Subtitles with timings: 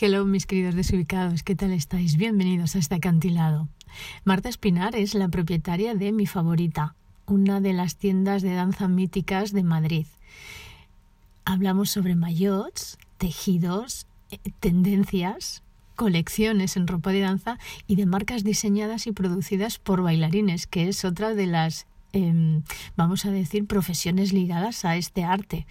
[0.00, 2.16] Hello, mis queridos desubicados, ¿qué tal estáis?
[2.16, 3.66] Bienvenidos a este acantilado.
[4.22, 6.94] Marta Espinar es la propietaria de Mi Favorita,
[7.26, 10.06] una de las tiendas de danza míticas de Madrid.
[11.44, 15.64] Hablamos sobre maillots, tejidos, eh, tendencias,
[15.96, 17.58] colecciones en ropa de danza
[17.88, 22.62] y de marcas diseñadas y producidas por bailarines, que es otra de las, em,
[22.96, 25.66] vamos a decir, profesiones ligadas a este arte.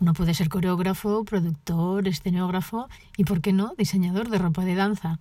[0.00, 5.18] Uno puede ser coreógrafo, productor, escenógrafo y, ¿por qué no?, diseñador de ropa de danza.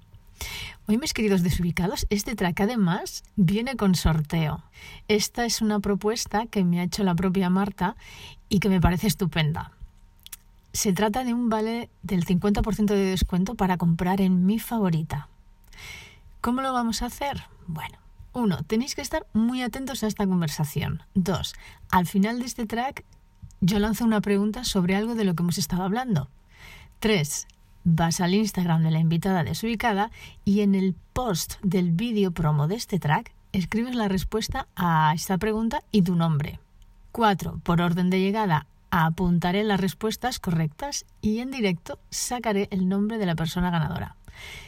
[0.87, 4.63] Hoy, mis queridos desubicados, este track además viene con sorteo.
[5.07, 7.95] Esta es una propuesta que me ha hecho la propia Marta
[8.47, 9.71] y que me parece estupenda.
[10.73, 15.27] Se trata de un vale del 50% de descuento para comprar en mi favorita.
[16.41, 17.43] ¿Cómo lo vamos a hacer?
[17.67, 17.97] Bueno,
[18.33, 21.03] uno, tenéis que estar muy atentos a esta conversación.
[21.15, 21.55] Dos,
[21.91, 23.03] al final de este track
[23.61, 26.29] yo lanzo una pregunta sobre algo de lo que hemos estado hablando.
[26.99, 27.47] Tres,
[27.83, 30.11] vas al Instagram de la invitada desubicada
[30.45, 35.37] y en el post del vídeo promo de este track escribes la respuesta a esta
[35.37, 36.59] pregunta y tu nombre.
[37.11, 37.59] 4.
[37.63, 43.25] Por orden de llegada apuntaré las respuestas correctas y en directo sacaré el nombre de
[43.25, 44.15] la persona ganadora.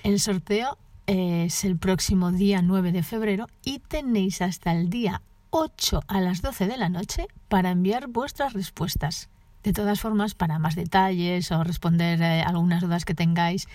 [0.04, 0.78] El sorteo
[1.12, 6.42] es el próximo día 9 de febrero y tenéis hasta el día 8 a las
[6.42, 9.30] 12 de la noche para enviar vuestras respuestas.
[9.62, 13.68] De todas formas, para más detalles o responder eh, algunas dudas que tengáis,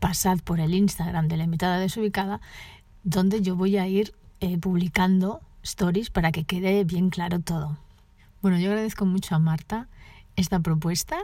[0.00, 2.40] pasad por el Instagram de la invitada desubicada,
[3.04, 7.78] donde yo voy a ir eh, publicando stories para que quede bien claro todo.
[8.40, 9.86] Bueno, yo agradezco mucho a Marta
[10.34, 11.18] esta propuesta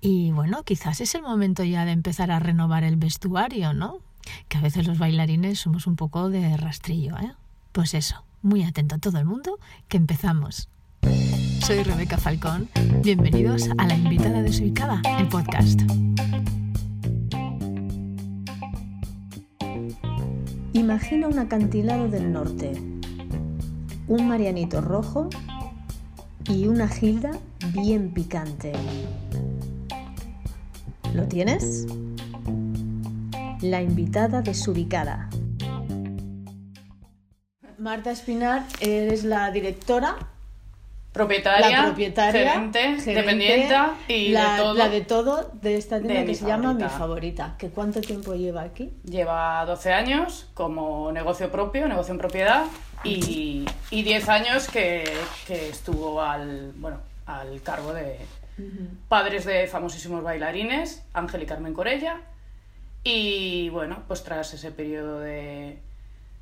[0.00, 4.00] y bueno, quizás es el momento ya de empezar a renovar el vestuario, ¿no?
[4.48, 7.32] Que a veces los bailarines somos un poco de rastrillo, ¿eh?
[7.72, 9.58] Pues eso, muy atento a todo el mundo,
[9.88, 10.68] que empezamos.
[11.60, 12.68] Soy Rebeca Falcón.
[13.02, 15.80] Bienvenidos a La Invitada Desubicada, el podcast.
[20.74, 22.72] Imagina un acantilado del norte,
[24.08, 25.30] un marianito rojo
[26.48, 27.32] y una gilda
[27.72, 28.72] bien picante.
[31.14, 31.86] ¿Lo tienes?
[33.64, 35.30] La invitada desubicada.
[37.78, 40.16] Marta Espinar, eres la directora
[41.12, 43.76] propietaria, la propietaria, gerente, gerente, dependiente
[44.08, 44.74] y la, de todo.
[44.74, 46.98] la de todo de esta tienda De que se llama Mi favorita.
[46.98, 47.54] Favorita.
[47.56, 48.92] ¿Que ¿Cuánto tiempo lleva aquí?
[49.02, 52.66] Lleva 12 años como negocio propio, negocio en propiedad,
[53.02, 55.10] y, y 10 años que,
[55.46, 58.18] que estuvo al, bueno, al cargo de
[59.08, 62.20] padres de famosísimos bailarines, Ángel y Carmen Corella.
[63.04, 65.78] Y bueno, pues tras ese periodo de,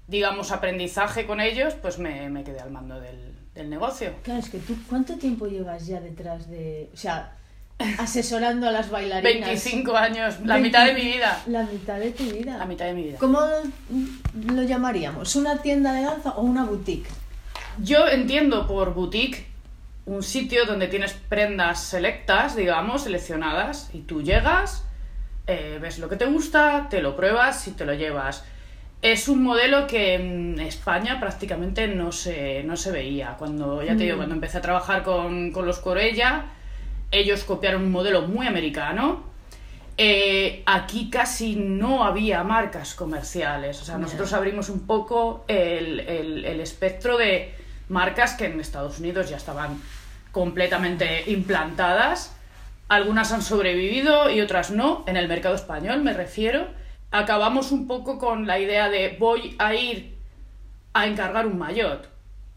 [0.07, 4.15] digamos, aprendizaje con ellos, pues me, me quedé al mando del, del negocio.
[4.23, 6.89] Claro, es que tú, ¿cuánto tiempo llevas ya detrás de.
[6.95, 7.33] O sea,
[7.99, 9.49] asesorando a las bailarinas?
[9.49, 11.43] 25 años, la 20 mitad de mi vida.
[11.47, 12.59] La mitad de tu vida.
[12.59, 13.19] La mitad de mi vida.
[13.19, 13.41] ¿Cómo
[14.47, 15.35] lo llamaríamos?
[15.37, 17.09] ¿Una tienda de danza o una boutique?
[17.83, 19.47] Yo entiendo por boutique
[20.05, 24.85] un sitio donde tienes prendas selectas, digamos, seleccionadas, y tú llegas,
[25.47, 28.45] eh, ves lo que te gusta, te lo pruebas y te lo llevas.
[29.03, 33.35] Es un modelo que en España prácticamente no se, no se veía.
[33.39, 34.19] Cuando, ya te digo, Mm.
[34.19, 36.45] cuando empecé a trabajar con, con los Corella,
[37.11, 39.25] ellos copiaron un modelo muy americano.
[39.99, 43.81] Eh, aquí casi no había marcas comerciales.
[43.83, 47.53] O sea, nosotros abrimos un poco el, el- el espectro de
[47.89, 49.81] marcas que en Estados Unidos ya estaban
[50.31, 52.35] completamente implantadas.
[52.93, 56.67] Algunas han sobrevivido y otras no, en el mercado español me refiero.
[57.11, 60.15] Acabamos un poco con la idea de voy a ir
[60.93, 62.09] a encargar un maillot.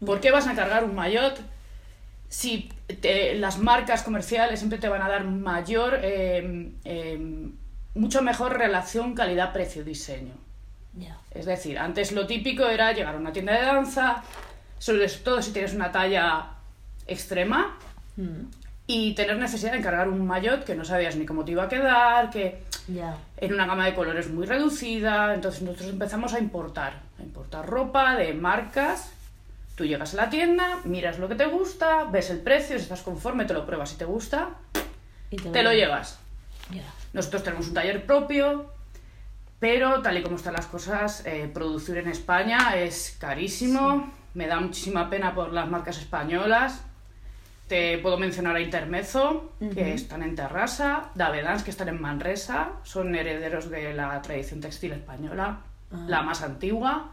[0.04, 1.38] ¿Por qué vas a encargar un maillot
[2.28, 2.68] si
[3.00, 7.48] te- las marcas comerciales siempre te van a dar mayor, eh, eh,
[7.94, 10.34] mucho mejor relación calidad-precio-diseño?
[10.98, 11.16] Ya.
[11.30, 14.22] Es decir, antes lo típico era llegar a una tienda de danza,
[14.78, 16.46] sobre todo si tienes una talla
[17.06, 17.78] extrema,
[18.18, 18.46] Mm,
[18.86, 21.68] y tener necesidad de encargar un maillot que no sabías ni cómo te iba a
[21.68, 22.62] quedar, que
[23.36, 25.34] en una gama de colores muy reducida.
[25.34, 29.12] Entonces nosotros empezamos a importar, a importar ropa de marcas.
[29.74, 33.02] Tú llegas a la tienda, miras lo que te gusta, ves el precio, si estás
[33.02, 34.50] conforme, te lo pruebas si te gusta,
[35.30, 36.18] Y te lo llevas.
[37.12, 38.70] Nosotros tenemos un taller propio,
[39.58, 44.12] pero tal y como están las cosas, eh, producir en España es carísimo.
[44.34, 46.82] Me da muchísima pena por las marcas españolas.
[47.68, 53.14] Te puedo mencionar a Intermezzo, que están en Terrassa, Davedans, que están en Manresa, son
[53.16, 55.60] herederos de la tradición textil española,
[55.92, 56.04] Ah.
[56.08, 57.12] la más antigua.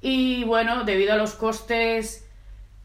[0.00, 2.28] Y bueno, debido a los costes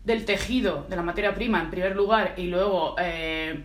[0.03, 3.63] del tejido, de la materia prima en primer lugar, y luego eh,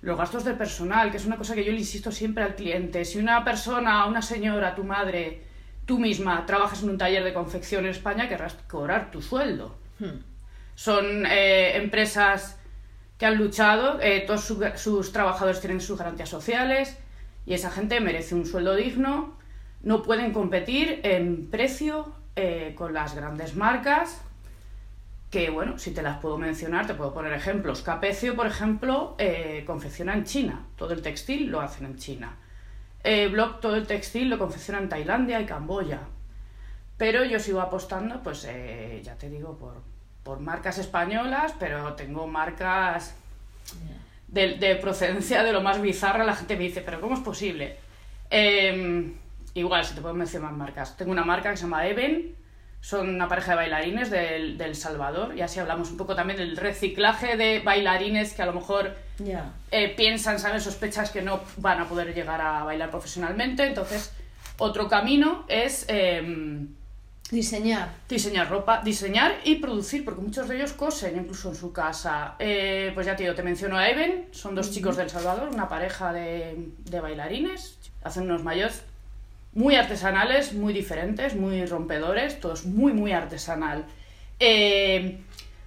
[0.00, 3.04] los gastos de personal, que es una cosa que yo le insisto siempre al cliente.
[3.04, 5.42] Si una persona, una señora, tu madre,
[5.86, 9.76] tú misma trabajas en un taller de confección en España, querrás cobrar tu sueldo.
[9.98, 10.18] Hmm.
[10.74, 12.58] Son eh, empresas
[13.18, 16.98] que han luchado, eh, todos su- sus trabajadores tienen sus garantías sociales
[17.46, 19.38] y esa gente merece un sueldo digno.
[19.82, 24.20] No pueden competir en precio eh, con las grandes marcas
[25.30, 27.82] que, bueno, si te las puedo mencionar, te puedo poner ejemplos.
[27.82, 29.16] Capecio, por ejemplo,
[29.66, 30.64] confecciona en China.
[30.76, 32.36] Todo el textil lo hacen en China.
[33.32, 36.00] Block, todo el textil lo confecciona en Tailandia y Camboya.
[36.96, 38.48] Pero yo sigo apostando, pues
[39.02, 39.82] ya te digo, por,
[40.24, 43.14] por marcas españolas, pero tengo marcas
[44.26, 46.24] de, de procedencia de lo más bizarra.
[46.24, 47.76] La gente me dice, pero ¿cómo es posible?
[48.30, 49.12] Eh,
[49.54, 50.96] igual, si te puedo mencionar marcas.
[50.96, 52.34] Tengo una marca que se llama Even,
[52.80, 56.56] son una pareja de bailarines del, del Salvador, y así hablamos un poco también del
[56.56, 58.94] reciclaje de bailarines que a lo mejor
[59.70, 63.66] eh, piensan, saben, sospechas que no van a poder llegar a bailar profesionalmente.
[63.66, 64.12] Entonces,
[64.58, 66.74] otro camino es em,
[67.30, 67.88] Diseñar.
[68.08, 72.36] diseñar ropa, diseñar y producir, porque muchos de ellos cosen incluso en su casa.
[72.38, 75.68] Eh, pues ya te digo, te menciono a Even, son dos chicos del Salvador, una
[75.68, 78.82] pareja de, de bailarines, hacen unos mayores
[79.54, 83.86] muy artesanales, muy diferentes, muy rompedores, todos muy, muy artesanal.
[84.38, 85.20] Eh,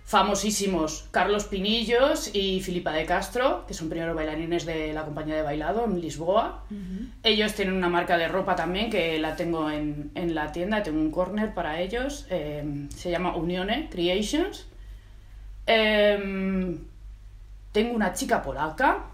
[0.07, 5.41] famosísimos Carlos Pinillos y Filipa de Castro, que son primeros bailarines de la compañía de
[5.41, 6.63] bailado en Lisboa.
[7.23, 11.01] Ellos tienen una marca de ropa también que la tengo en, en la tienda, tengo
[11.01, 14.67] un corner para ellos, eh, se llama Unione Creations.
[15.65, 16.85] Em,
[17.73, 19.07] tengo una chica polaca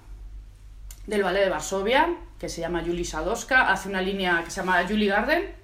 [1.08, 4.86] del ballet de Varsovia que se llama Julie Sadowska, hace una línea que se llama
[4.88, 5.56] Julie Garden.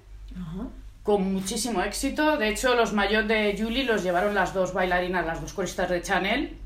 [1.02, 2.36] Con muchísimo éxito.
[2.36, 6.02] De hecho, los maillots de Julie los llevaron las dos bailarinas, las dos coristas de
[6.02, 6.56] Chanel,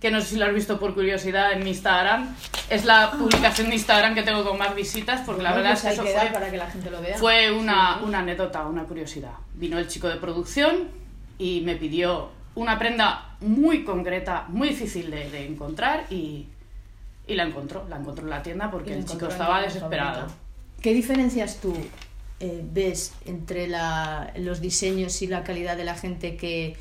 [0.00, 2.34] que no sé si lo has visto por curiosidad en mi Instagram.
[2.70, 6.00] Es la publicación de Instagram que tengo con más visitas, porque la verdad pues es
[6.00, 7.18] que eso fue, para que la gente lo vea.
[7.18, 9.32] fue una, una anécdota, una curiosidad.
[9.54, 10.88] Vino el chico de producción
[11.38, 16.46] y me pidió una prenda muy concreta, muy difícil de, de encontrar y,
[17.26, 17.86] y la encontró.
[17.88, 20.26] La encontró en la tienda porque el chico estaba desesperado.
[20.80, 21.74] ¿Qué diferencias tú
[22.40, 26.76] eh, ves entre la- los diseños y la calidad de la gente que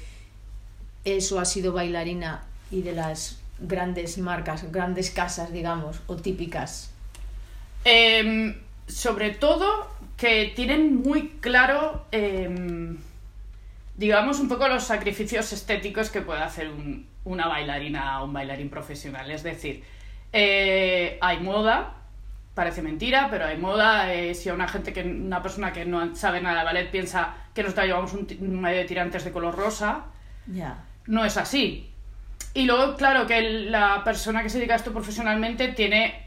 [1.05, 6.91] eso ha sido bailarina y de las grandes marcas, grandes casas, digamos, o típicas?
[7.85, 8.55] Em,
[8.87, 12.97] sobre todo que tienen muy claro, em,
[13.97, 18.69] digamos, un poco los sacrificios estéticos que puede hacer un- una bailarina o un bailarín
[18.69, 19.29] profesional.
[19.31, 19.83] Es decir,
[20.33, 21.95] eh, hay moda,
[22.55, 24.11] parece mentira, pero hay moda.
[24.13, 27.35] eh, si a una gente que una persona que no sabe nada de ballet piensa
[27.53, 30.05] que nosotros llevamos un, un maillot de tirantes de color rosa,
[30.47, 30.83] Ya.
[31.05, 31.91] no es así.
[32.53, 36.23] Y luego, claro, que el- la persona que se dedica a esto profesionalmente tiene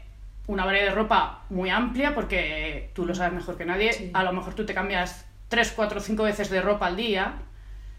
[0.47, 3.93] una variedad de ropa muy amplia, porque tú lo sabes mejor que nadie.
[3.93, 4.11] Sí.
[4.13, 7.33] A lo mejor tú te cambias 3, 4, 5 veces de ropa al día,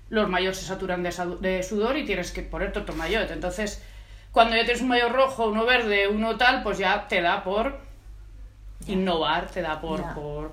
[0.08, 1.10] los mayores se saturan de,
[1.40, 3.30] de sudor y tienes que ponerte otro maillot.
[3.30, 3.82] Entonces,
[4.32, 7.80] cuando ya tienes un maillot rojo, uno verde, uno tal, pues ya te da por
[8.86, 10.52] innovar, te da por, por,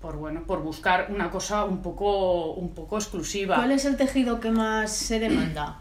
[0.00, 3.56] por, bueno, por buscar una cosa un poco, un poco exclusiva.
[3.56, 5.78] ¿Cuál es el tejido que más se demanda?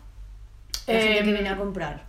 [0.88, 2.04] La gente Em, que viene a comprar.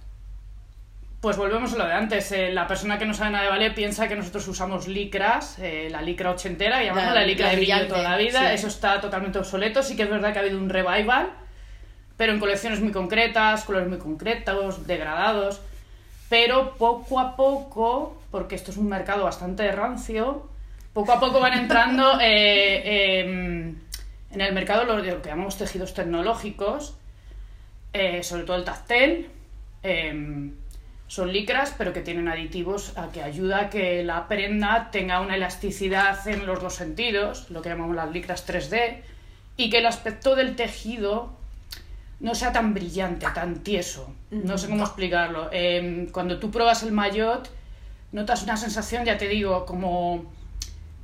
[1.21, 2.31] Pues volvemos a lo de antes.
[2.33, 5.89] eh, la persona que no sabe nada de ballet piensa que nosotros usamos licras, eh,
[5.91, 8.41] la licra ochentera, y llamamos La- la, licra la de brillo toda la vida.
[8.49, 8.55] sí.
[8.55, 9.83] Eso está totalmente obsoleto.
[9.83, 11.31] Sí que es verdad que ha habido un revival,
[12.17, 15.61] pero en colecciones muy concretas, colores muy concretos, degradados.
[16.29, 20.49] Pero poco a poco, porque esto es un mercado bastante rancio,
[20.93, 23.77] poco a poco van entrando eh, em,
[24.31, 26.97] en el mercado lo, lo que llamamos tejidos tecnológicos,
[27.93, 29.31] eh, sobre todo el tactel.
[29.83, 30.53] em,
[31.09, 35.37] son licras, pero que tienen aditivos a que ayuda a que la prenda tenga una
[35.37, 39.03] elasticidad en los dos sentidos, lo que llamamos las licras 3D,
[39.57, 41.31] y que el aspecto del tejido
[42.19, 44.13] no sea tan brillante, tan tieso.
[44.31, 45.49] No sé cómo explicarlo.
[45.53, 47.49] Em, cuando tú pruebas el maillot,
[48.13, 50.25] notas una sensación, ya te digo, como,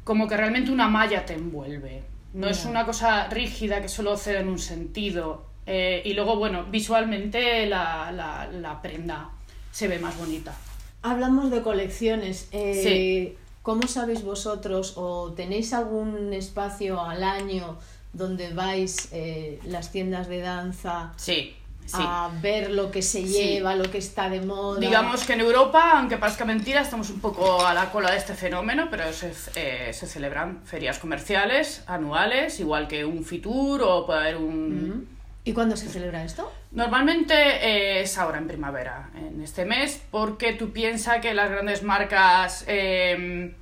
[0.05, 2.03] como que realmente una malla te envuelve.
[2.35, 5.45] No es una cosa rígida que solo cede en un sentido.
[5.67, 9.31] Eh, y luego, bueno, visualmente la, la- la prenda
[9.71, 10.55] se ve más bonita.
[11.03, 12.49] Hablamos de colecciones.
[12.53, 13.39] eh, Sí.
[13.63, 17.79] ¿Cómo sabéis vosotros o tenéis algún espacio al año
[18.13, 21.55] donde vais eh, las tiendas de danza Sí,
[21.87, 21.97] sí.
[21.99, 23.33] a ver lo que se Sí.
[23.33, 24.81] lleva, lo que está de moda?
[24.81, 28.35] Digamos que en Europa, aunque parezca mentira, estamos un poco a la cola de este
[28.35, 34.21] fenómeno, pero se, eh, se celebran ferias comerciales anuales, igual que un Fitur o puede
[34.21, 35.09] haber un,
[35.45, 36.53] ¿Y cuándo se celebra esto?
[36.71, 41.83] Normalmente eh, es ahora en primavera, en este mes, porque tú piensas que las grandes
[41.83, 43.53] marcas eh,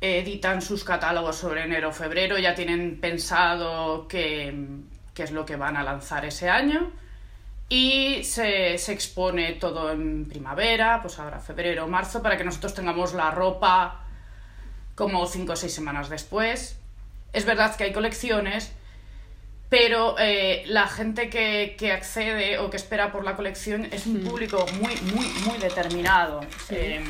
[0.00, 4.54] editan sus catálogos sobre enero o febrero, ya tienen pensado qué,
[5.16, 6.92] qué es lo que van a lanzar ese año
[7.68, 12.74] y se, se expone todo en primavera, pues ahora febrero o marzo, para que nosotros
[12.74, 14.04] tengamos la ropa
[14.94, 16.78] como cinco o seis semanas después.
[17.32, 18.72] Es verdad que hay colecciones
[19.68, 24.22] pero eh, la gente que, que, accede o que espera por la colección es un
[24.22, 26.40] público muy, muy, muy determinado.
[26.70, 27.02] Eh,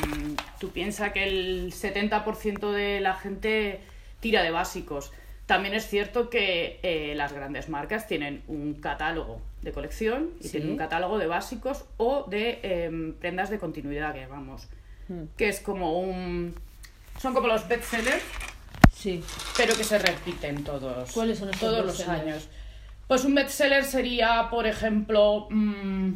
[0.59, 3.81] tú piensas que el 70% de la gente
[4.21, 5.13] tira de básicos.
[5.47, 10.51] También es cierto que eh, las grandes marcas tienen un catálogo de colección y Sí.
[10.53, 14.69] tienen un catálogo de básicos o de em, prendas de continuidad, que vamos,
[15.37, 16.55] que es como un...
[17.21, 18.23] Son como los bestsellers,
[18.93, 19.23] Sí.
[19.57, 22.49] pero que se repiten todos, ¿Cuáles son estos todos los años.
[23.07, 26.13] Pues un bestseller sería, por ejemplo, mm,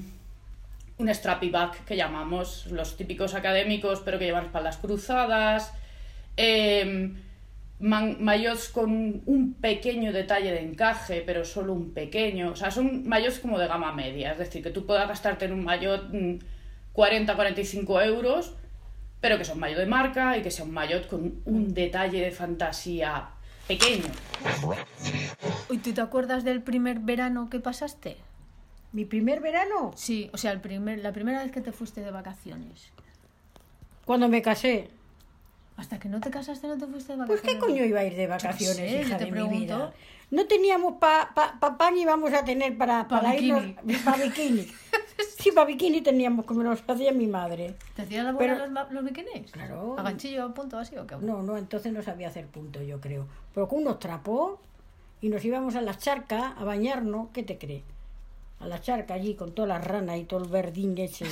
[0.99, 5.73] un strappy bag que llamamos, los típicos académicos, pero que llevan espaldas cruzadas,
[6.37, 7.17] em,
[7.81, 13.09] man- maillots con un pequeño detalle de encaje, pero solo un pequeño, o sea, son
[13.09, 16.39] maillots como de gama media, es decir, que tú puedas gastarte en un maillot mm,
[16.95, 18.55] 40-45 euros,
[19.21, 22.21] pero que sea un maillot de marca y que sea un maillot con un detalle
[22.21, 23.29] de fantasía
[23.69, 24.07] pequeño.
[25.71, 28.17] ¿Y tú te acuerdas del primer verano que pasaste?
[28.93, 32.11] Mi primer verano, Sí, o sea, el primer, la primera vez que te fuiste de
[32.11, 32.91] vacaciones.
[34.05, 34.89] cuando me casé.
[35.81, 37.55] Hasta que no te casaste no te fuiste de Pues vacaciones.
[37.55, 39.95] qué coño iba a ir de vacaciones, no sé, hija te de mi vida.
[40.31, 43.77] No teníamos pa, pa, pa pan y íbamos a tener para, Pa para bikini.
[43.83, 44.67] irnos para bikini.
[45.39, 47.75] Sí, para bikini teníamos como nos hacía mi madre.
[47.97, 49.51] ¿Te hacías la Pero- bola los, los bikinis?
[49.51, 49.97] Claro.
[49.99, 51.17] ¿A ganchillo, a punto así o qué?
[51.17, 53.27] No, no, entonces no sabía hacer punto, yo creo.
[53.55, 54.59] Pero con unos trapos
[55.23, 57.85] y nos íbamos a las charcas a bañarnos, ¿qué te crees?
[58.61, 61.25] A la charca allí con todas las ranas y todo el verdín ese.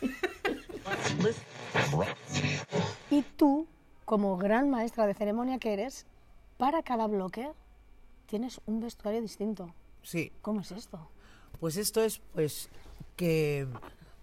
[3.10, 3.66] Y tú,
[4.04, 6.06] como gran maestra de ceremonia que eres,
[6.58, 7.50] para cada bloque
[8.26, 9.74] tienes un vestuario distinto.
[10.02, 11.10] Sí, ¿Cómo es esto?
[11.58, 12.68] pues esto es pues
[13.16, 13.66] que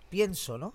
[0.10, 0.74] pienso, ¿no?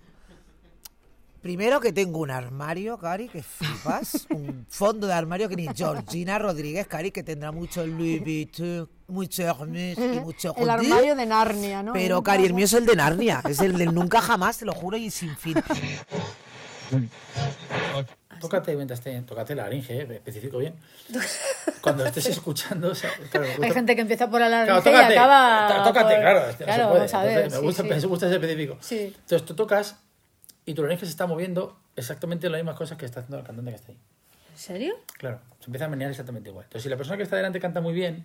[1.41, 4.27] Primero que tengo un armario, Cari, que flipas.
[4.29, 9.43] un fondo de armario que ni Georgina Rodríguez, Cari, que tendrá mucho Louis Vuitton, mucho
[9.43, 11.91] Hermès y mucho El armario de Narnia, ¿no?
[11.91, 13.43] Pero, Cari, el mío es el de Narnia.
[13.45, 15.55] Es el del nunca jamás, te lo juro, y sin fin.
[18.43, 20.75] Tócate mientras te, tócate la laringe, eh, especifico bien.
[21.81, 24.73] Cuando estés escuchando, o sea, claro, me Hay gusta- gente que empieza por la Claro,
[24.73, 25.67] larga y tócate, acaba...
[25.67, 26.93] tó- tócate, por- claro, no Claro, se puede.
[26.99, 27.89] vamos a ver, Entonces, me, gusta, sí.
[27.89, 28.77] me gusta ser específico.
[28.81, 28.99] Sí.
[29.15, 29.95] Entonces tú tocas
[30.65, 33.71] y tu laringe se está moviendo exactamente las mismas cosas que está haciendo el cantante
[33.71, 33.97] que está ahí.
[34.51, 34.95] ¿En serio?
[35.17, 36.65] Claro, se empieza a menear exactamente igual.
[36.65, 38.23] Entonces, si la persona que está delante canta muy bien,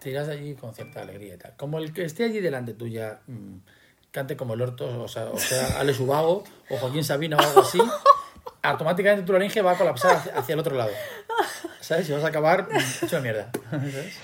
[0.00, 1.54] te irás de allí con cierta alegría y tal.
[1.56, 3.56] Como el que esté allí delante tuya mm,
[4.10, 7.60] cante como el orto, o sea, o sea Ale Subago o Joaquín Sabina o algo
[7.62, 7.78] así,
[8.64, 10.90] automáticamente tu laringe va a colapsar hacia, el otro lado.
[11.80, 12.08] ¿Sabes?
[12.08, 12.68] Y vas a acabar
[13.02, 13.50] hecho mierda.
[13.70, 14.14] ¿Sabes?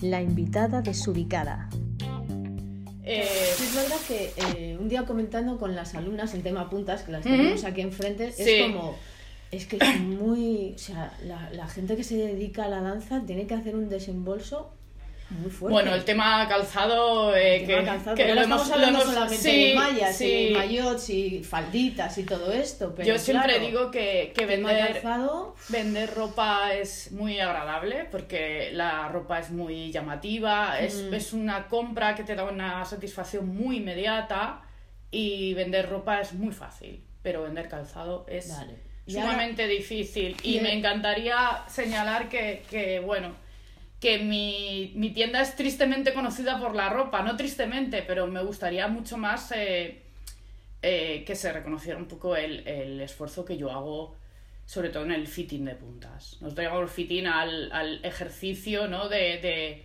[0.00, 1.68] La invitada desubicada.
[3.04, 3.22] Eh,
[3.60, 7.22] Es verdad que eh, un día comentando con las alumnas en tema puntas, que las
[7.22, 8.42] tenemos aquí enfrente, Sí.
[8.50, 8.96] es como,
[9.52, 13.22] es que es muy, o sea, la, la gente que se dedica a la danza
[13.24, 14.72] tiene que hacer un desembolso
[15.30, 15.72] muy fuerte.
[15.72, 19.36] Bueno, el tema calzado, eh, El tema que, calzado, que lo estamos hablando hemos- solamente
[19.50, 20.48] sí, de mallas sí.
[20.48, 24.92] y maillots y falditas y todo esto, pero Yo siempre claro, digo que, que vender,
[24.92, 31.14] calzado, vender ropa es muy agradable porque la ropa es muy llamativa, es, Mm.
[31.14, 34.62] es una compra que te da una satisfacción muy inmediata
[35.10, 38.52] y vender ropa es muy fácil, pero vender calzado es
[39.08, 40.36] sumamente difícil.
[40.42, 43.30] Y y me encantaría señalar que, que, bueno,
[44.00, 48.88] que mi, mi tienda es tristemente conocida por la ropa, no tristemente, pero me gustaría
[48.88, 50.02] mucho más eh,
[50.82, 54.14] eh, que se reconociera un poco el, el esfuerzo que yo hago,
[54.66, 56.36] sobre todo en el fitting de puntas.
[56.40, 59.08] Nosotros llamamos fitting al, al ejercicio ¿no?
[59.08, 59.84] de, de,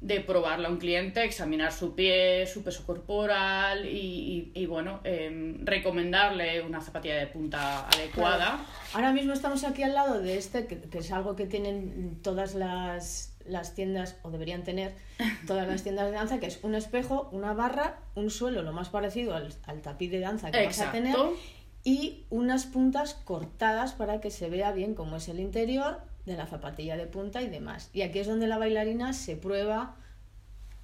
[0.00, 5.66] de probarle a un cliente, examinar su pie, su peso corporal y, y- bueno, em,
[5.66, 8.64] recomendarle una zapatilla de punta adecuada.
[8.94, 13.36] Ahora mismo estamos aquí al lado de este, que es algo que tienen todas las,
[13.50, 14.92] las tiendas, o deberían tener
[15.46, 18.88] todas las tiendas de danza, que es un espejo, una barra, un suelo lo más
[18.88, 21.36] parecido al, al tapiz de danza que vas a tener, Exacto.
[21.84, 26.46] y unas puntas cortadas para que se vea bien cómo es el interior de la
[26.46, 27.90] zapatilla de punta y demás.
[27.92, 29.96] Y aquí es donde la bailarina se prueba,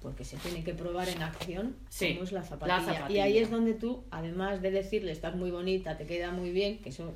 [0.01, 2.79] porque se tiene que probar en acción Sí, cómo es la la zapatilla.
[2.79, 3.23] Y zapatilla.
[3.23, 6.89] ahí es donde tú, además de decirle estás muy bonita, te queda muy bien, que
[6.89, 7.13] eso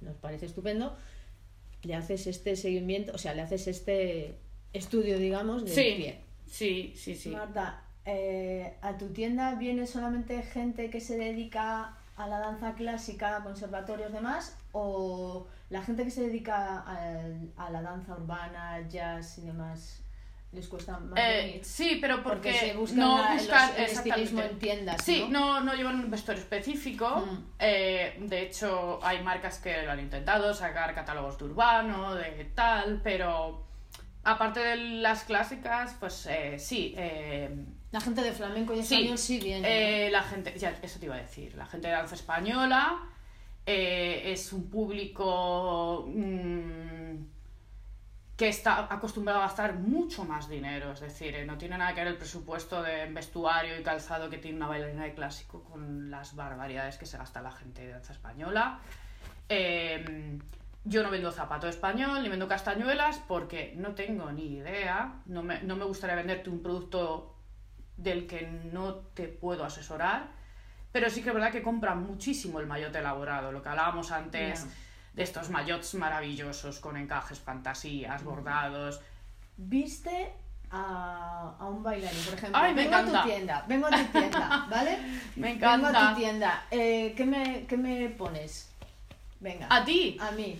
[0.00, 0.94] nos parece estupendo,
[1.82, 4.34] le haces este seguimiento, o sea, le haces este
[4.78, 6.20] estudio, digamos, de Sí, pie.
[6.46, 7.30] sí, sí, sí.
[7.30, 13.40] Marta, eh, ¿a tu tienda viene solamente gente que se dedica a la danza clásica,
[13.44, 14.56] conservatorios, demás?
[14.72, 20.00] ¿O la gente que se dedica a, la danza urbana, jazz y demás,
[20.52, 21.64] les cuesta más Eh, venir?
[21.64, 24.52] sí, pero porque, Porque se buscan no la- buscan los- el estilismo exactamente.
[24.52, 25.60] en tiendas, Sí, ¿no?
[25.60, 27.08] no, no llevan un vestuario específico.
[27.26, 27.44] Mm.
[27.58, 33.00] Eh, de hecho, hay marcas que lo han intentado, sacar catálogos de urbano, de tal,
[33.04, 33.62] pero
[34.30, 36.94] aparte de las clásicas, pues eh, sí.
[36.96, 37.48] eh,
[37.90, 40.06] La gente de flamenco y Sí, español sí viene.
[40.06, 42.98] eh, la gente, ya, eso te iba a decir, la gente de danza española
[43.66, 47.16] es un público mm,
[48.36, 52.08] que está acostumbrado a gastar mucho más dinero, es decir, no tiene nada que ver
[52.08, 56.96] el presupuesto de vestuario y calzado que tiene una bailarina de clásico con las barbaridades
[56.96, 58.78] que se gasta la gente de danza española.
[60.88, 65.20] Yo no vendo zapato español ni vendo castañuelas porque no tengo ni idea.
[65.26, 67.34] No me, no me gustaría venderte un producto
[67.96, 70.28] del que no te puedo asesorar.
[70.92, 74.66] Pero sí que es verdad que compran muchísimo el maillot elaborado, lo que hablábamos antes
[75.12, 79.00] de estos maillots maravillosos con encajes, fantasías, bordados.
[79.56, 80.32] Viste
[80.70, 82.58] a, a un bailarín, por ejemplo.
[82.60, 83.22] Ay, me vengo a encanta.
[83.22, 84.98] tu tienda, vengo a tu tienda, ¿vale?
[85.36, 86.08] Me Vengo a encanta.
[86.14, 86.64] tu tienda.
[86.70, 88.70] Eh, ¿qué, me, ¿Qué me pones?
[89.40, 89.66] Venga.
[89.70, 90.16] ¿A ti?
[90.20, 90.58] A mí.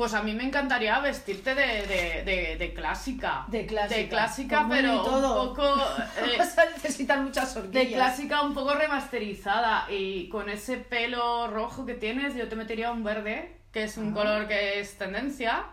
[0.00, 3.44] Pues a mí me encantaría vestirte de, de, de, de clásica.
[3.48, 3.96] De clásica.
[4.00, 5.42] De clásica, y pero todo.
[5.42, 5.62] un poco...
[6.24, 7.84] eh, Vas a necesitar muchas horquillas.
[7.90, 12.90] de clásica un poco remasterizada y con ese pelo rojo que tienes yo te metería
[12.92, 14.14] un verde, que es un Ah.
[14.14, 15.64] color que es tendencia.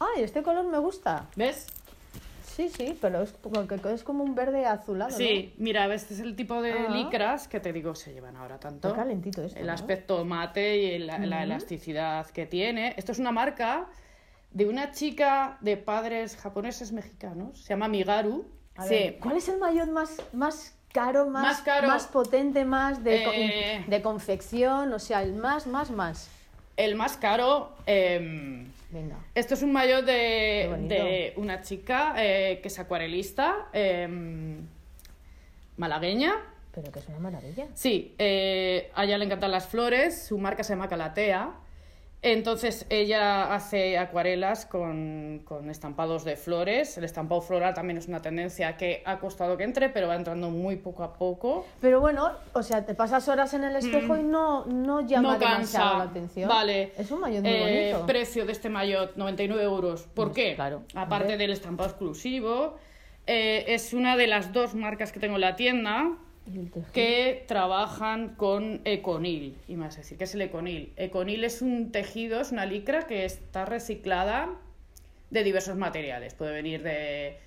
[0.00, 1.26] Ay, este color me gusta.
[1.36, 1.68] ¿Ves?
[2.60, 3.34] Sí, sí, pero es,
[3.94, 5.10] es como un verde azulado.
[5.16, 6.88] Sí, mira, este es el tipo de Ah.
[6.90, 8.88] licras que te digo se llevan ahora tanto.
[8.88, 9.72] Está calentito esto, El ¿no?
[9.72, 12.94] aspecto mate y la, la elasticidad que tiene.
[12.98, 13.86] Esto es una marca
[14.50, 17.58] de una chica de padres japoneses mexicanos.
[17.62, 18.44] Se llama Migaru.
[18.76, 18.90] A sí.
[18.94, 21.88] ver, ¿Cuál es el maillot más, más caro, más, Más caro.
[21.88, 23.24] más potente, más de,
[23.78, 23.84] Eh.
[23.86, 24.92] de confección?
[24.92, 26.28] O sea, el más, más, más.
[26.76, 27.72] El más caro.
[27.86, 29.16] em, Venga.
[29.34, 34.66] Esto es un maillot de, de una chica eh, que es acuarelista, em,
[35.76, 36.34] malagueña.
[36.72, 37.66] Pero que es una maravilla.
[37.74, 41.52] Sí, eh, a ella le encantan las flores, su marca se llama Calatea.
[42.22, 46.98] Entonces ella hace acuarelas con, con estampados de flores.
[46.98, 50.50] El estampado floral también es una tendencia que ha costado que entre, pero va entrando
[50.50, 51.66] muy poco a poco.
[51.80, 55.32] Pero bueno, o sea, te pasas horas en el espejo y no, no llama Mm.
[55.32, 56.48] no demasiado la atención.
[56.48, 56.92] Vale.
[56.98, 58.06] Es un maillot muy Eh, bonito.
[58.06, 60.02] Precio de este maillot, 99 euros.
[60.02, 60.54] ¿Por Pues qué?
[60.56, 62.76] claro, Aparte del estampado exclusivo,
[63.26, 66.10] eh, es una de las dos marcas que tengo en la tienda.
[66.92, 69.56] Que trabajan con Econil.
[69.68, 70.92] Y me vas decir, ¿qué es el Econil?
[70.96, 74.50] Econil es un tejido, es una licra que está reciclada
[75.30, 76.34] de diversos materiales.
[76.34, 77.38] Puede venir de,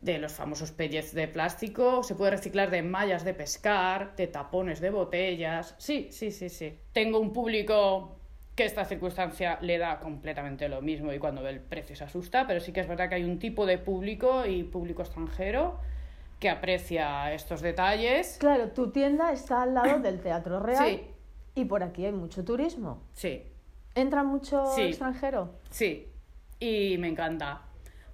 [0.00, 4.80] de los famosos pellets de plástico, se puede reciclar de mallas de pescar, de tapones
[4.80, 5.74] de botellas.
[5.78, 6.78] Sí, sí, sí, sí.
[6.92, 8.16] Tengo un público
[8.56, 12.46] que esta circunstancia le da completamente lo mismo y cuando ve el precio se asusta,
[12.46, 15.78] pero sí que es verdad que hay un tipo de público y público extranjero
[16.40, 18.38] que aprecia estos detalles.
[18.40, 21.02] Claro, tu tienda está al lado del Teatro Real Sí.
[21.54, 23.02] y por aquí hay mucho turismo.
[23.12, 23.44] Sí,
[23.94, 24.82] ¿Entra mucho Sí.
[24.82, 25.50] extranjero?
[25.70, 26.06] sí.
[26.58, 27.62] Y me encanta.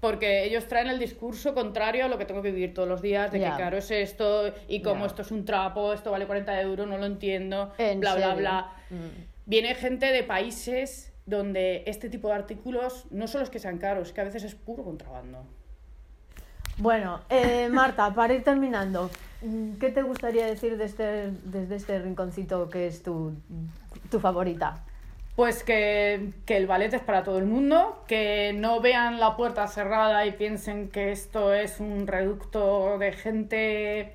[0.00, 3.32] Porque ellos traen el discurso contrario a lo que tengo que vivir todos los días,
[3.32, 3.56] de Ya.
[3.56, 6.96] que caro es esto, y como esto es un trapo, esto vale 40 euros, no
[6.96, 8.72] lo entiendo, bla, ¿En bla, bla.
[8.90, 9.24] Mm.
[9.46, 14.08] Viene gente de países donde este tipo de artículos no solo es que sean caros,
[14.08, 15.44] es que a veces es puro contrabando.
[16.78, 19.10] Bueno, eh, Marta, para ir terminando,
[19.80, 23.32] ¿qué te gustaría decir de este, desde este rinconcito que es tu,
[24.10, 24.84] tu favorita?
[25.36, 29.66] Pues que, que el ballet es para todo el mundo, que no vean la puerta
[29.68, 34.12] cerrada y piensen que esto es un reducto de gente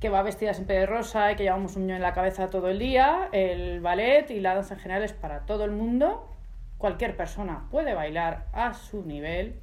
[0.00, 2.68] que va vestida siempre de rosa y que llevamos un ño en la cabeza todo
[2.68, 3.28] el día.
[3.32, 6.28] El ballet y la danza en general es para todo el mundo.
[6.76, 9.54] Cualquier persona puede bailar a su nivel.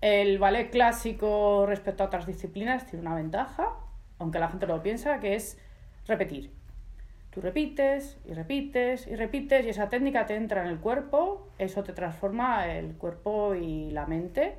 [0.00, 3.74] El ballet clásico respecto a otras disciplinas tiene una ventaja,
[4.18, 5.58] aunque la gente lo piensa, que es
[6.06, 6.52] repetir.
[7.30, 11.82] Tú repites y repites y repites y esa técnica te entra en el cuerpo, eso
[11.82, 14.56] te transforma el cuerpo y la mente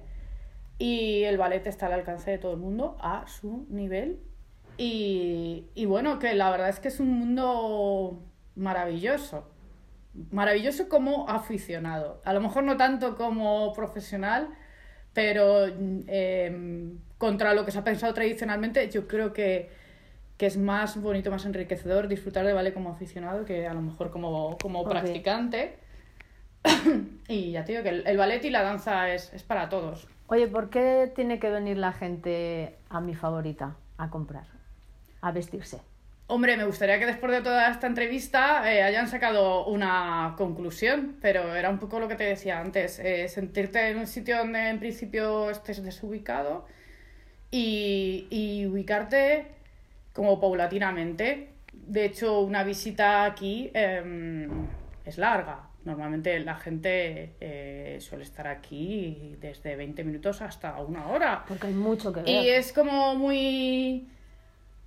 [0.77, 4.21] y el ballet está al alcance de todo el mundo a su nivel.
[4.77, 8.23] Y, y bueno, que la verdad es que es un mundo
[8.55, 9.49] maravilloso,
[10.31, 14.49] maravilloso como aficionado, a lo mejor no tanto como profesional,
[15.13, 19.69] pero eh, contra lo que se ha pensado tradicionalmente, yo creo que,
[20.37, 24.11] que es más bonito, más enriquecedor disfrutar de ballet como aficionado que a lo mejor
[24.11, 25.77] como, como practicante.
[27.27, 30.07] y ya te digo que el, el ballet y la danza es, es para todos.
[30.27, 34.45] Oye, ¿por qué tiene que venir la gente a mi favorita a comprar,
[35.21, 35.81] a vestirse?
[36.31, 41.55] Hombre, me gustaría que después de toda esta entrevista eh, hayan sacado una conclusión, pero
[41.55, 44.77] era un poco lo que te decía antes, eh, sentirte en un sitio donde en
[44.77, 46.67] principio estés desubicado
[47.49, 49.47] y, y ubicarte
[50.13, 51.49] como paulatinamente.
[51.73, 54.67] De hecho, una visita aquí em,
[55.05, 55.69] es larga.
[55.83, 61.43] Normalmente la gente eh, suele estar aquí desde 20 minutos hasta una hora.
[61.47, 62.29] Porque hay mucho que ver.
[62.29, 64.07] Y es como muy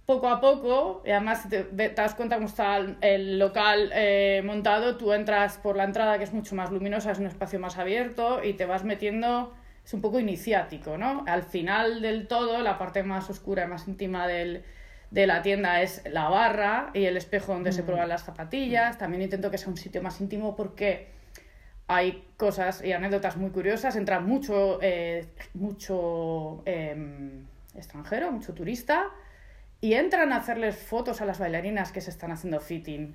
[0.06, 4.42] poco a poco, y además te, te das cuenta cómo está el, el local eh,
[4.44, 7.78] montado, tú entras por la entrada que es mucho más luminosa, es un espacio más
[7.78, 11.24] abierto y te vas metiendo, es un poco iniciático, ¿no?
[11.26, 14.64] Al final del todo, la parte más oscura y más íntima del,
[15.12, 18.98] de la tienda es la barra y el espejo donde se prueban las zapatillas.
[18.98, 21.08] También intento que sea un sitio más íntimo porque
[21.86, 23.94] hay cosas y anécdotas muy curiosas.
[23.94, 27.44] Entra mucho, eh, mucho em,
[27.76, 29.10] extranjero, mucho turista
[29.82, 33.14] y entran a hacerles fotos a las bailarinas que se están haciendo fitting.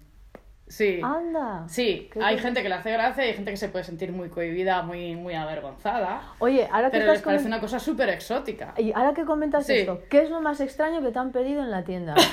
[0.68, 1.00] Sí.
[1.02, 1.64] Anda.
[1.70, 2.40] Sí, hay bien.
[2.40, 5.16] gente que le hace gracia y hay gente que se puede sentir muy cohibida, muy,
[5.16, 6.34] muy avergonzada.
[6.40, 8.74] Oye, ahora que Pero les parece una cosa súper exótica.
[8.78, 9.74] Y ahora que comentas Sí.
[9.78, 12.14] esto, ¿qué es lo más extraño que te han pedido en la tienda?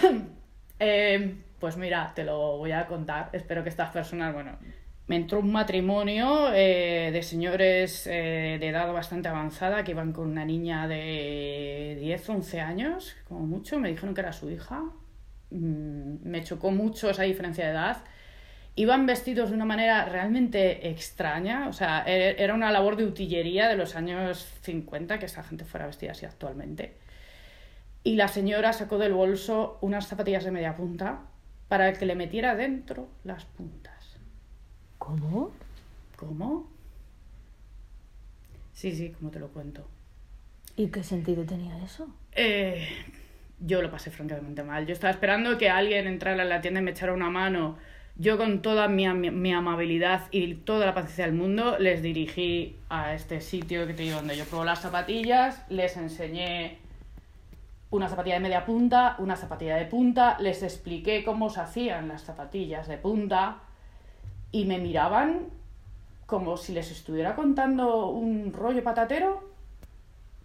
[0.80, 3.30] Eh, pues mira, te lo voy a contar.
[3.32, 4.58] Espero que estas personas, bueno,
[5.06, 10.28] me entró un matrimonio eh, de señores eh, de edad bastante avanzada que iban con
[10.28, 13.78] una niña de 10, 11 años, como mucho.
[13.78, 14.82] Me dijeron que era su hija.
[15.50, 17.98] Mm, me chocó mucho esa diferencia de edad.
[18.76, 23.68] Iban vestidos de una manera realmente extraña, o sea, e- era una labor de utillería
[23.68, 26.96] de los años 50 que esa gente fuera vestida así actualmente.
[28.02, 31.22] Y la señora sacó del bolso unas zapatillas de media punta
[31.68, 33.93] para que le metiera dentro las puntas.
[35.04, 35.50] ¿Cómo?
[36.16, 36.66] ¿Cómo?
[38.72, 39.86] Sí, sí, como te lo cuento.
[40.76, 42.08] ¿Y qué sentido tenía eso?
[42.32, 42.88] Eh,
[43.60, 44.86] yo lo pasé francamente mal.
[44.86, 47.76] Yo estaba esperando que alguien entrara en la tienda y me echara una mano.
[48.16, 52.76] Yo con toda mi, mi- mi amabilidad y toda la paciencia del mundo les dirigí
[52.88, 56.78] a este sitio que te digo donde yo pruebo las zapatillas, les enseñé
[57.90, 62.22] una zapatilla de media punta, una zapatilla de punta, les expliqué cómo se hacían las
[62.22, 63.58] zapatillas de punta
[64.54, 65.40] y me miraban
[66.26, 69.42] como si les estuviera contando un rollo patatero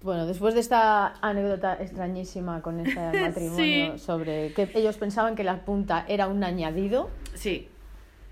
[0.02, 4.00] Bueno, después de esta anécdota extrañísima con este matrimonio Sí.
[4.00, 7.70] sobre que ellos pensaban que la punta era un añadido, Sí,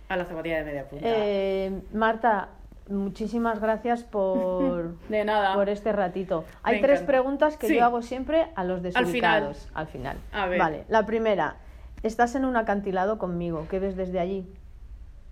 [0.10, 1.06] a la zapatilla de media punta.
[1.10, 2.50] eh, Marta,
[2.90, 5.54] muchísimas gracias por, de nada.
[5.54, 6.44] por este ratito.
[6.64, 7.12] Hay Me tres encanta.
[7.14, 7.76] preguntas que Sí.
[7.76, 8.94] yo hago siempre a los final.
[9.04, 9.70] desubicados.
[9.76, 10.18] Al final.
[10.34, 10.58] A ver.
[10.60, 11.58] Vale, la primera.
[12.04, 13.68] Estás en un acantilado conmigo.
[13.70, 14.48] ¿Qué ves desde allí?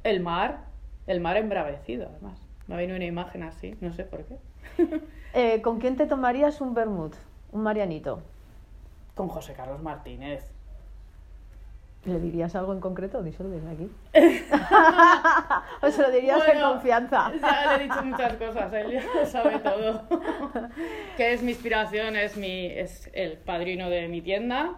[0.06, 0.60] El mar,
[1.08, 2.40] el mar embravecido, además.
[2.68, 4.38] Me ha venido una imagen así, no sé por qué.
[5.38, 7.14] Eh, ¿Con quién te tomarías un vermut?
[7.52, 8.22] Un marianito.
[9.16, 10.50] Con José Carlos Martínez.
[12.06, 13.22] ¿Le dirías algo en concreto?
[13.22, 13.92] Díselo desde aquí.
[15.82, 17.34] ¿O se lo dirías en Bueno, confianza?
[17.42, 20.04] Ya le he dicho muchas cosas, él ya lo sabe todo.
[21.18, 24.78] que es mi inspiración, es, mi, es el padrino de mi tienda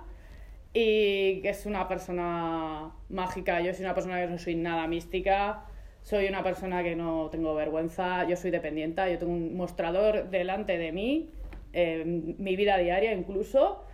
[0.80, 3.62] y que es una persona mágica.
[3.62, 5.66] Yo soy una persona que no soy nada mística,
[6.04, 10.78] soy una persona que no tengo vergüenza, yo soy dependiente, yo tengo un mostrador delante
[10.78, 11.32] de mí,
[11.74, 13.86] eh, mi vida diaria incluso,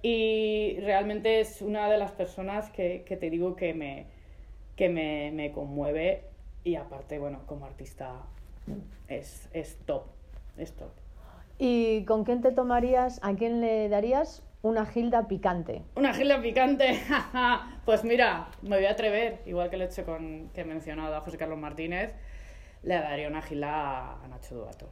[0.00, 4.06] y realmente es una de las personas que, que te digo que me,
[4.74, 6.24] que me, me conmueve.
[6.64, 8.22] Y aparte, bueno, como artista
[9.08, 10.04] es, es top,
[10.56, 10.92] es top.
[11.58, 15.82] ¿Y con quién te tomarías, a quién le darías una gilda picante?
[15.96, 17.00] Una gilda picante,
[17.84, 21.14] pues mira, me voy a atrever, igual que lo he hecho con que he mencionado
[21.14, 22.12] a José Carlos Martínez,
[22.82, 24.88] le daría una gilda a Nacho Duato.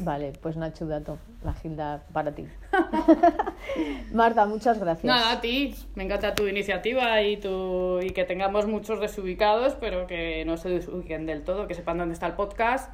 [0.00, 2.46] Vale, pues Nacho Dato, la gilda para ti.
[4.12, 5.04] Marta, muchas gracias.
[5.04, 10.06] Nada, a ti, me encanta tu iniciativa y, tu, y que tengamos muchos desubicados, pero
[10.06, 12.92] que no se desubiquen del todo, que sepan dónde está el podcast,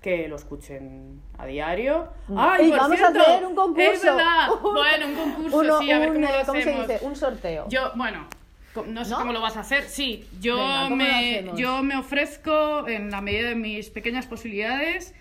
[0.00, 2.08] que lo escuchen a diario.
[2.36, 3.18] ¡Ay, ¡Ey, por vamos cierto!
[3.18, 3.90] a hacer un concurso!
[3.90, 4.48] Es verdad.
[4.62, 6.88] Bueno, un concurso, Uno- sí, a ver un, cómo lo ¿cómo se hacemos.
[6.88, 7.04] dice?
[7.06, 7.66] Un sorteo.
[7.68, 8.26] Yo, bueno,
[8.86, 9.18] no sé ¿No?
[9.18, 9.84] cómo lo vas a hacer.
[9.84, 14.26] Sí, yo, Venga, ¿cómo lo me, yo me ofrezco, en la medida de mis pequeñas
[14.26, 15.14] posibilidades,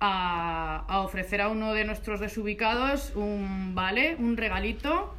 [0.00, 5.14] a, a ofrecer a uno de nuestros desubicados un vale, un regalito.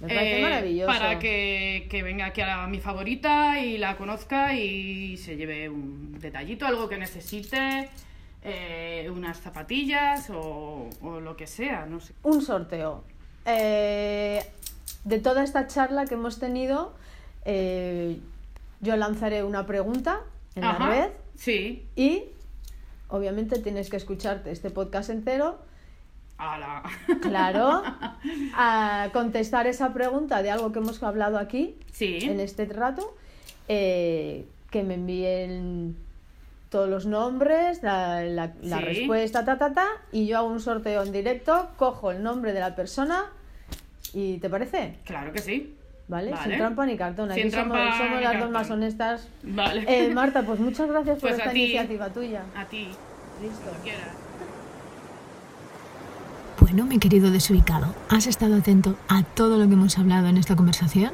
[0.00, 0.86] Me parece eh, maravilloso.
[0.86, 5.68] Para que, que venga aquí a la- mi favorita y la conozca y se lleve
[5.68, 7.88] un detallito, algo que necesite,
[8.42, 12.14] eh, unas zapatillas o, o lo que sea, no sé.
[12.22, 13.04] Un sorteo.
[13.44, 14.44] Eh,
[15.04, 16.94] de toda esta charla que hemos tenido,
[17.44, 18.18] eh,
[18.80, 20.20] yo lanzaré una pregunta
[20.54, 22.24] en Ajá, la red Sí, y
[23.08, 25.58] obviamente tienes que escucharte este podcast entero,
[26.36, 26.82] ¡Hala!
[27.22, 27.82] claro,
[28.54, 32.18] a contestar esa pregunta de algo que hemos hablado aquí Sí.
[32.22, 33.14] en este rato,
[33.68, 35.96] eh, que me envíen
[36.70, 41.12] todos los nombres, la, la- respuesta, ta, ta, ta, y yo hago un sorteo en
[41.12, 43.26] directo, cojo el nombre de la persona
[44.12, 44.96] y ¿te parece?
[45.04, 45.74] Claro que sí.
[46.08, 46.30] ¿Vale?
[46.30, 46.44] Vale.
[46.48, 47.30] Sin trampa ni cartón.
[47.30, 48.52] Aquí Sin somos, trampa somos ni las dos cartón.
[48.52, 49.28] más honestas.
[49.42, 49.84] Vale.
[49.86, 51.62] Eh, Marta, pues muchas gracias por Pues esta ti.
[51.64, 52.42] iniciativa tuya.
[52.56, 52.88] A ti.
[53.42, 53.70] Listo.
[56.60, 60.56] Bueno, mi querido desubicado, ¿has estado atento a todo lo que hemos hablado en esta
[60.56, 61.12] conversación?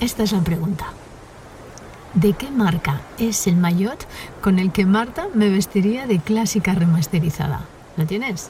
[0.00, 0.86] Esta es la pregunta.
[2.16, 4.06] ¿De qué marca es el maillot
[4.40, 7.66] con el que Marta me vestiría de clásica remasterizada?
[7.98, 8.48] ¿Lo tienes?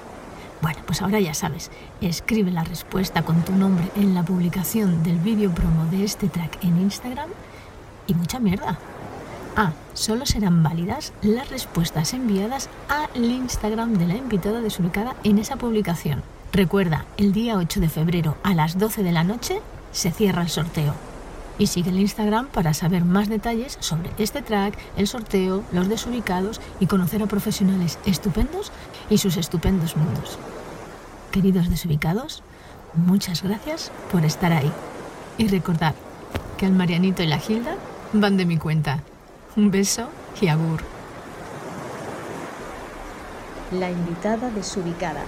[0.62, 5.18] Bueno, pues ahora ya sabes, escribe la respuesta con tu nombre en la publicación del
[5.18, 7.28] vídeo promo de este track en Instagram
[8.06, 8.78] y mucha mierda.
[9.56, 15.56] Ah, solo serán válidas las respuestas enviadas al Instagram de la invitada desubicada en esa
[15.56, 16.22] publicación.
[16.52, 20.50] Recuerda, el día 8 de febrero a las 12 de la noche se cierra el
[20.50, 20.94] sorteo.
[21.58, 26.60] Y sigue el Instagram para saber más detalles sobre este track, el sorteo, los desubicados
[26.80, 28.72] y conocer a profesionales estupendos
[29.08, 30.38] y sus estupendos mundos.
[31.30, 32.42] Queridos desubicados,
[32.94, 34.70] muchas gracias por estar ahí.
[35.38, 35.94] Y recordad
[36.56, 37.76] que el Marianito y la Gilda
[38.12, 39.02] van de mi cuenta.
[39.56, 40.08] Un beso
[40.40, 40.82] y agur.
[43.72, 45.24] La invitada desubicada.